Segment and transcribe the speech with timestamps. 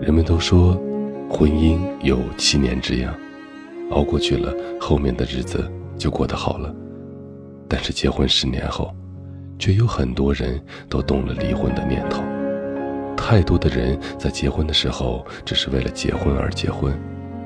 [0.00, 0.74] 人们都说，
[1.28, 3.14] 婚姻有七年之痒，
[3.90, 6.74] 熬过去了，后面的日子就过得好了。
[7.68, 8.94] 但是结婚十年后，
[9.58, 12.22] 却有很多人都动了离婚的念头。
[13.16, 16.96] 太多的人在结婚的时候，只是为了结婚而结婚，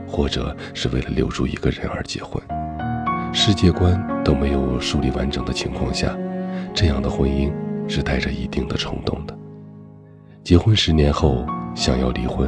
[0.06, 2.42] 或者是为了留住一个人而结婚，
[3.32, 6.18] 世界观都没有树立完整的情况下，
[6.74, 7.50] 这样的婚姻
[7.88, 9.38] 是带着一定的冲动的。
[10.42, 11.46] 结婚十年后
[11.80, 12.46] 想要离婚，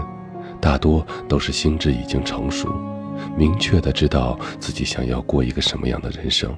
[0.60, 2.68] 大多都是心智已经成熟，
[3.34, 6.54] 明确的知道自己想要过一个什么样的人生。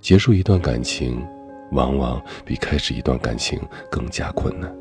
[0.00, 1.20] 结束一段感情，
[1.72, 4.72] 往往比开始一段感情更加困难，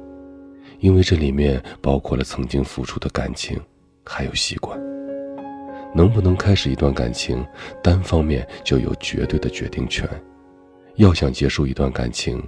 [0.82, 3.60] 因为这里面包括了曾经付出的感情，
[4.06, 4.80] 还有习惯。
[5.96, 7.44] 能不能开始一段感情，
[7.82, 10.08] 单方面就有绝对的决定权；
[10.98, 12.40] 要想结束一段感情，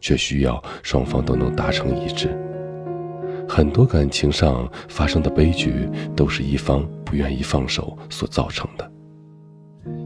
[0.00, 2.36] 却需要双方都能达成一致。
[3.54, 5.86] 很多感情上发生的悲剧，
[6.16, 8.92] 都是一方不愿意放手所造成的。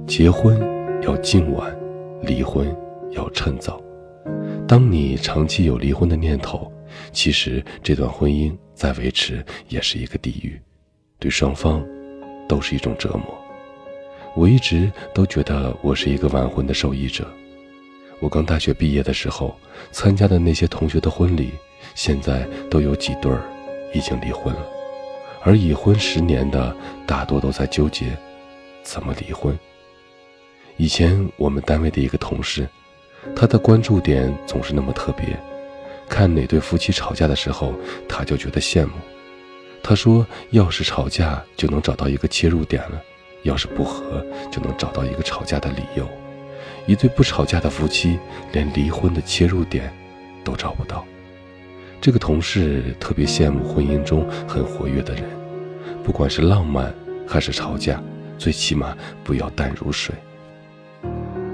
[0.04, 0.60] 结婚
[1.02, 1.72] 要尽晚。
[2.22, 2.66] 离婚
[3.12, 3.80] 要趁早。
[4.66, 6.72] 当你长期有离婚的念头，
[7.12, 10.60] 其实这段婚姻再维持也是一个地狱，
[11.20, 11.86] 对双方
[12.48, 13.22] 都是一种折磨。
[14.34, 17.24] 我一直都觉得我是一个晚婚的受益者。
[18.18, 19.54] 我刚大学毕业的时候
[19.92, 21.50] 参加的那些同学的婚礼，
[21.96, 23.42] 现在都有几对儿
[23.94, 24.60] 已经离婚了，
[25.42, 28.14] 而已婚十年的大多都在纠结
[28.82, 29.58] 怎么离婚。
[30.76, 32.68] 以前我们单位的一个同事，
[33.34, 35.26] 他的关注点总是那么特别，
[36.06, 37.72] 看哪对夫妻吵架的时候，
[38.06, 38.92] 他就觉得羡慕。
[39.82, 43.00] 他说：“要是吵架就能找到一个切入点了，
[43.44, 46.06] 要是不和就能找到一个吵架的理由。
[46.86, 48.18] 一对不吵架的夫妻，
[48.52, 49.90] 连离婚的切入点
[50.44, 51.02] 都找不到。”
[52.06, 55.24] 这个同事特别羡慕婚姻中很活跃的人，
[56.04, 56.94] 不管是浪漫
[57.26, 58.00] 还是吵架，
[58.38, 60.14] 最起码不要淡如水。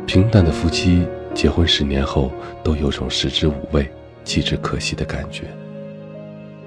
[0.07, 2.31] 平淡的夫妻结婚十年后，
[2.63, 3.91] 都有种食之无味、
[4.25, 5.45] 弃之可惜的感觉。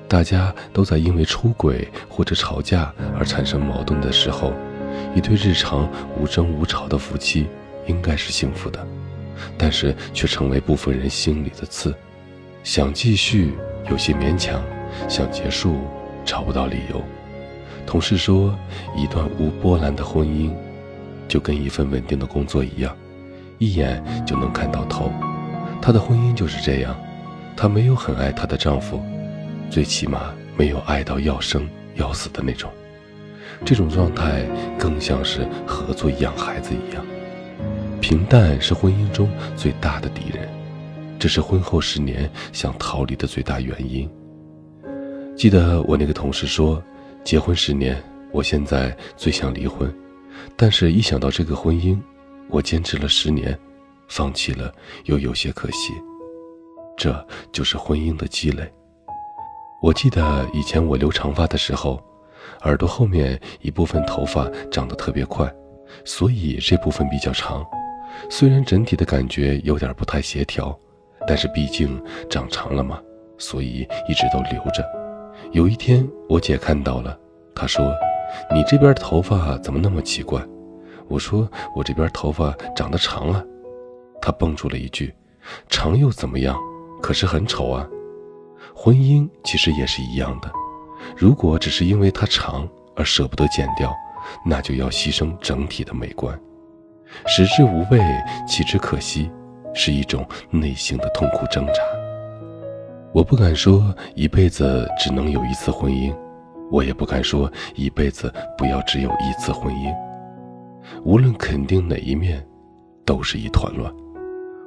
[0.08, 4.52] 大家都在因为出轨或者吵架而产生矛盾的时候，
[5.14, 5.88] 一对日常
[6.20, 7.46] 无争无吵的夫妻
[7.86, 8.84] 应该是幸福的，
[9.56, 11.94] 但是却成为部分人心里的刺。
[12.64, 13.54] 想继续
[13.90, 14.62] 有些勉强，
[15.08, 15.78] 想结束
[16.24, 17.02] 找不到理由。
[17.86, 18.58] 同事说，
[18.96, 20.52] 一段无波澜的婚姻，
[21.28, 22.96] 就跟一份稳定的工作一样。
[23.58, 25.12] 一眼就能看到头，
[25.82, 26.96] 她的婚姻就是这样，
[27.56, 29.02] 她没有很爱她的丈夫，
[29.70, 32.72] 最起码没有爱到要生要死的那种。
[33.64, 34.44] 这种状态
[34.78, 37.06] 更像是合作养孩子一样。
[38.02, 40.50] 平淡是婚姻中最大的敌人，
[41.26, 44.08] 这是婚后十年想逃离的最大原因。
[45.36, 46.80] 记得我那个同事说，
[47.24, 48.00] 结婚十年，
[48.32, 49.92] 我现在最想离婚，
[50.56, 52.00] 但是一想到这个婚姻。
[52.48, 53.58] 我坚持了十年，
[54.08, 54.72] 放弃了
[55.06, 55.94] 又有些可惜，
[56.96, 58.72] 这就是婚姻的积累。
[59.82, 62.00] 我记得以前我留长发的时候，
[62.66, 65.52] 耳朵后面一部分头发长得特别快，
[66.06, 67.66] 所以这部分比较长。
[68.30, 70.80] 虽然整体的感觉有点不太协调，
[71.28, 73.00] 但是毕竟长长了嘛，
[73.38, 74.84] 所以一直都留着。
[75.52, 77.18] 有一天我姐看到了，
[77.54, 77.94] 她说
[78.54, 80.42] ：“你这边头发怎么那么奇怪？”
[81.08, 83.44] 我说我这边头发长得长啊，
[84.22, 85.14] 他蹦出了一句
[85.70, 86.58] ：“长又怎么样？
[87.02, 87.88] 可是很丑啊。”
[88.74, 90.52] 婚姻其实也是一样的，
[91.16, 93.94] 如果只是因为它长而舍不得剪掉，
[94.44, 96.38] 那就要牺牲整体的美观。
[97.28, 98.00] 食之无味，
[98.48, 99.32] 弃之可惜，
[99.76, 101.74] 是一种内心的痛苦挣扎。
[103.14, 106.16] 我不敢说一辈子只能有一次婚姻，
[106.72, 109.94] 我也不敢说一辈子不要只有一次婚姻。
[111.04, 112.46] 无论肯定哪一面，
[113.06, 113.94] 都是一团乱。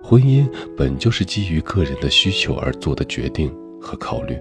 [0.02, 4.40] 婚姻本就是基于个人的需求而做的决定和考虑，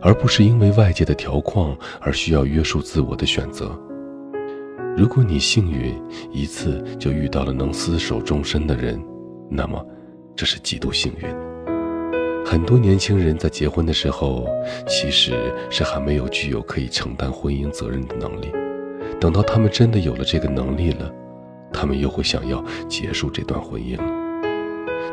[0.00, 3.76] 而不是因为外界的条框而需要约束自我的选择。
[4.96, 5.94] 如果你幸运
[6.30, 9.02] 一次就遇到了能厮守终身的人，
[9.50, 9.84] 那么
[10.38, 11.28] 这是极度幸运。
[12.46, 14.46] 很多年轻人在结婚的时候，
[14.86, 18.52] 其实是还没有具有可以承担婚姻责任的能力。
[19.18, 21.12] 等到他们真的有了这个能力了，
[21.72, 24.04] 他们又会想要结束这段婚姻了。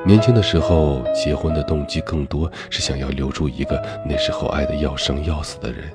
[0.05, 5.89] 年轻的时候结婚的动机更多是想要留住一个那时候爱的要生要死的人，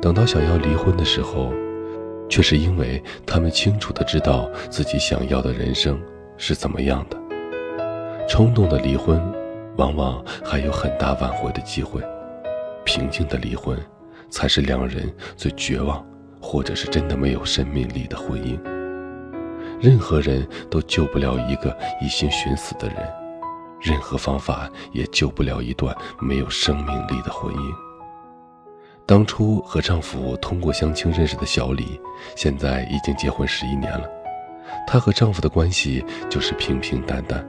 [0.00, 1.52] 等到想要离婚的时候，
[2.28, 6.00] 却是因为他们清楚的知道自己想要的人生
[6.36, 7.20] 是怎么样的。
[8.28, 9.20] 冲动的离婚，
[9.76, 12.00] 往往还有很大挽回的机会；
[12.84, 13.78] 平静的离婚。
[14.30, 16.02] 才是两人最绝望，
[16.40, 18.58] 或者是真的没有生命力的婚姻。
[19.78, 22.96] 任何人都救不了一个一心寻死的人，
[23.78, 27.74] 任何方法也救不了一段没有生命力的婚姻。
[29.04, 32.00] 当初和丈夫通过相亲认识的小李，
[32.34, 34.08] 现在已经结婚十一年了。
[34.86, 37.46] 她和丈夫的关系就是平平淡淡，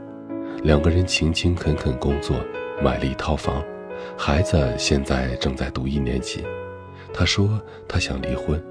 [0.63, 2.37] 两个人勤勤恳恳工作，
[2.81, 3.61] 买了一套房，
[4.17, 6.41] 孩子现在正在读一年级。
[7.13, 8.63] 他说他想离婚，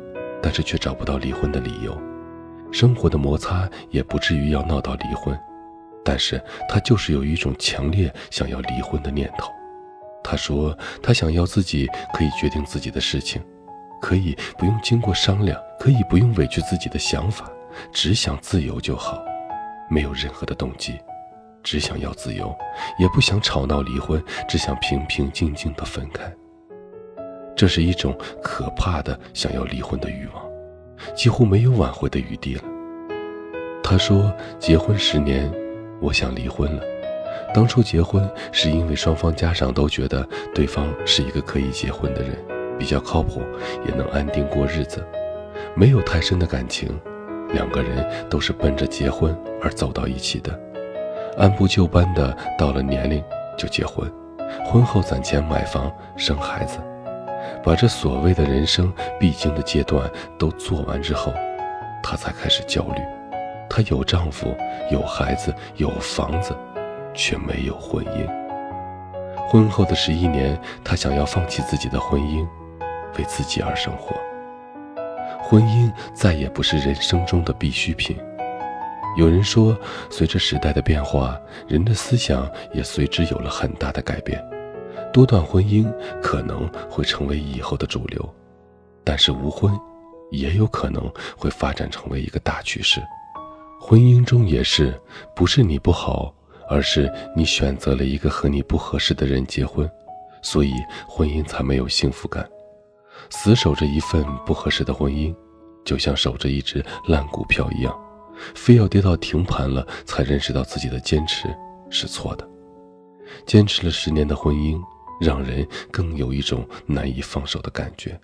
[0.43, 1.95] 但是却找不到离婚的理由，
[2.73, 5.39] 生活的摩擦也不至于要闹到离婚，
[6.03, 9.53] 但是他就是有一种强烈想要离婚的念头。
[10.25, 13.43] 他说他想要自己可以决定自己的事情，
[14.01, 17.51] 可以不用经过商量，可以不用委屈自己的想法。
[17.93, 19.23] 只想自由就好，
[19.91, 20.99] 没有任何的动机，
[21.63, 22.55] 只想要自由，
[22.99, 26.33] 也不想吵闹离婚，只想平平静静的分开。
[27.55, 30.45] 这是一种可怕的想要离婚的欲望，
[31.15, 32.63] 几乎没有挽回的余地了。
[33.83, 35.53] 他说：“结婚十年，
[36.01, 36.83] 我想离婚了。
[37.55, 42.37] 当初结婚是因为双方家长都觉得对方是一个可以结婚的人，
[42.79, 43.43] 比较靠谱，
[43.87, 45.05] 也能安定过日子，
[45.75, 46.89] 没有太深的感情。”
[47.53, 50.59] 两个人都是奔着结婚而走到一起的，
[51.39, 53.23] 按部就班的到了年龄
[53.57, 54.11] 就结婚，
[54.65, 56.79] 婚后攒钱买房生孩子，
[57.63, 61.33] 把这所谓的人生必经的阶段都做完之后，
[62.03, 63.01] 她才开始焦虑。
[63.69, 64.55] 她有丈夫，
[64.91, 66.55] 有孩子，有房子，
[67.15, 68.27] 却没有婚姻。
[69.49, 72.47] 婚后的十一年，她想要放弃自己的婚姻，
[73.19, 74.15] 为自己而生活。
[75.43, 78.17] 婚姻再也不是人生中的必需品。
[79.17, 79.77] 有人说，
[80.09, 81.39] 随着时代的变化，
[81.69, 84.43] 人的思想也随之有了很大的改变。
[85.13, 85.87] 多段婚姻
[86.23, 88.35] 可能会成为以后的主流，
[89.05, 89.79] 但是无婚
[90.31, 93.03] 也有可能会发展成为一个大趋势。
[93.79, 94.99] 婚姻中也是，
[95.37, 96.33] 不是你不好，
[96.71, 99.91] 而是你选择了一个和你不合适的人结婚，
[100.41, 100.73] 所以
[101.07, 102.49] 婚姻才没有幸福感。
[103.29, 105.35] 死守着一份不合适的婚姻，
[105.85, 107.95] 就像守着一只烂股票一样，
[108.55, 111.49] 非要跌到停盘了才认识到自己的坚持
[111.91, 112.49] 是错的。
[113.47, 114.81] 坚持了十年的婚姻，
[115.21, 118.19] 让人更有一种难以放手的感觉。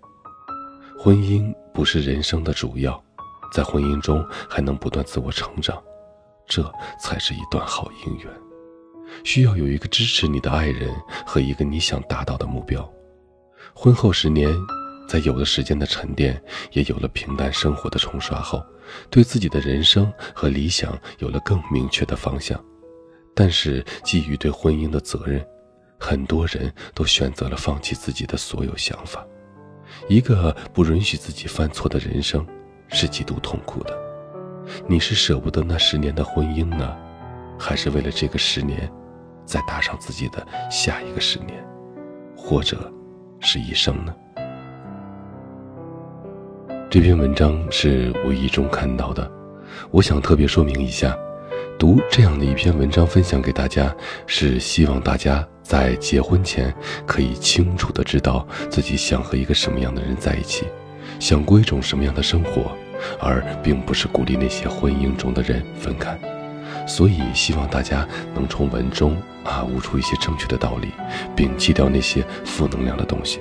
[0.99, 3.03] 婚姻不是人生的主要，
[3.53, 5.83] 在婚姻中还能不断自我成长，
[6.47, 6.63] 这
[7.01, 8.33] 才是一段好姻缘。
[9.25, 10.95] 需要有一个支持你的爱人
[11.25, 12.89] 和一个你想达到的目标。
[13.75, 14.55] 婚后十年。
[15.09, 16.41] 在有了时间的沉淀，
[16.73, 18.63] 也有了平淡生活的冲刷后，
[19.09, 22.63] 对自己的人生和理想有了更明确的方向。
[23.35, 25.43] 但是，基于对婚姻的责任，
[25.99, 29.27] 很多人都选择了放弃自己的所有想法。
[30.09, 32.47] 一个不允许自己犯错的人生，
[32.89, 33.97] 是极度痛苦的。
[34.87, 36.95] 你是舍不得那十年的婚姻呢，
[37.59, 38.93] 还是为了这个十年，
[39.47, 41.67] 再搭上自己的下一个十年，
[42.37, 42.93] 或者
[43.41, 44.15] 是一生呢？
[46.91, 49.31] 这篇文章是无意中看到的，
[49.91, 51.15] 我想特别说明一下，
[51.79, 53.95] 读这样的一篇文章分享给大家，
[54.27, 60.65] 是希望大家在结婚前可以清楚的知道自己想和一个什么样的人在一起，
[61.21, 62.75] 想过一种什么样的生活，
[63.21, 66.19] 而并不是鼓励那些婚姻中的人分开。
[66.87, 69.15] 所以希望大家能从文中
[69.45, 70.89] 啊悟出一些正确的道理，
[71.37, 73.41] 摒弃掉那些负能量的东西。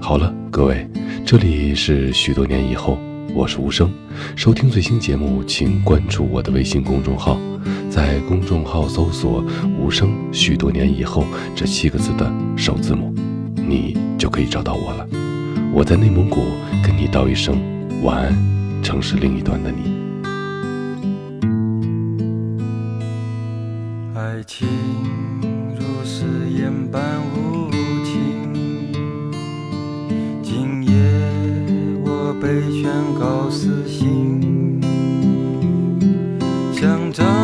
[0.00, 0.84] 好了，各位。
[1.24, 2.98] 这里是许多年以后，
[3.34, 3.90] 我是无声。
[4.36, 7.40] 收听最新节目，请关注我的微信公众号，
[7.88, 9.42] 在公众号搜索
[9.80, 11.24] “无声许多年以后”
[11.56, 13.14] 这七个字的首字母，
[13.56, 15.08] 你就可以找到我了。
[15.72, 16.42] 我在内蒙古
[16.84, 17.58] 跟你道一声
[18.02, 20.02] 晚安，城市另一端的你。
[24.14, 24.68] 爱情
[25.78, 27.41] 如誓言般无
[32.52, 34.78] 会宣告死刑
[36.74, 37.41] 像炸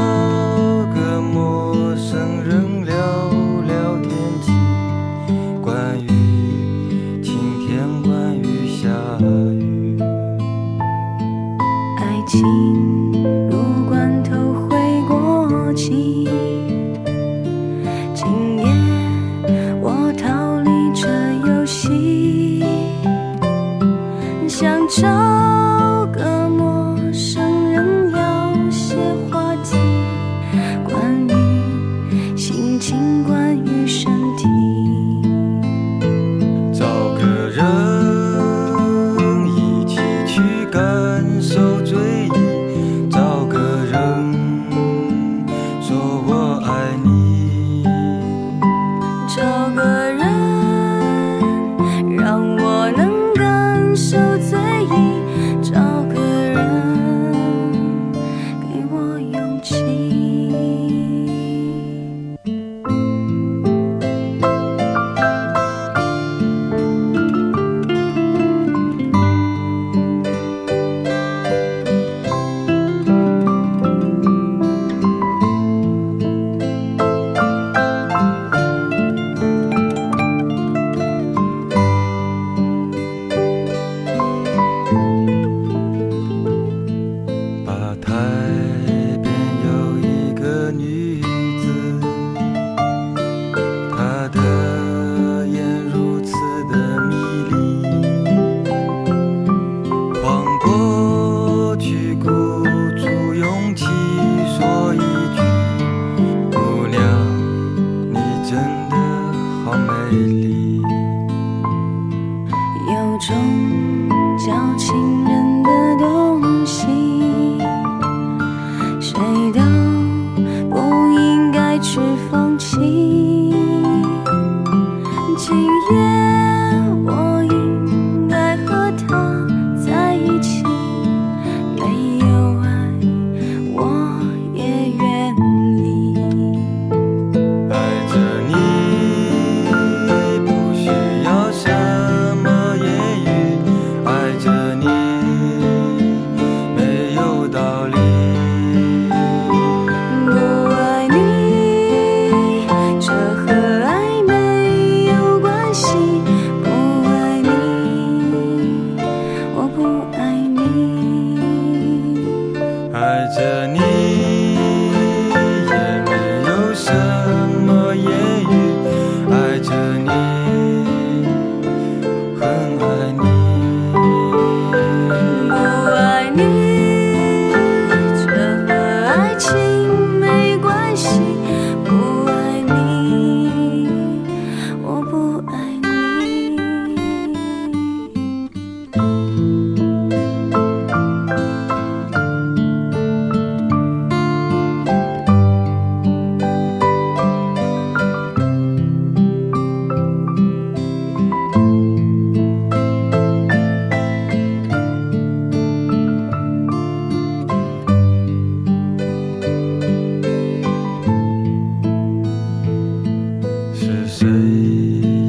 [214.29, 214.35] 谁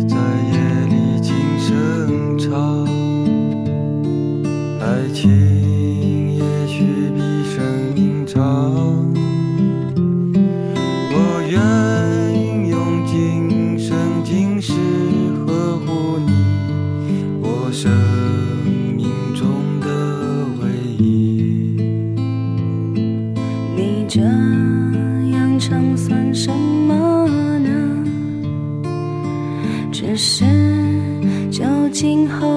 [0.10, 0.18] 在
[0.52, 2.86] 夜里轻声唱？
[4.82, 6.84] 爱情也许
[7.16, 7.64] 比生
[7.96, 8.44] 命长。
[11.14, 11.16] 我
[11.50, 14.74] 愿用今生今世
[15.48, 16.34] 呵护你，
[17.42, 17.90] 我生
[18.98, 19.88] 命中的
[20.62, 20.68] 唯
[21.02, 21.78] 一。
[23.78, 26.69] 你这样唱算什？
[30.10, 30.44] 只是，
[31.52, 32.49] 究竟后。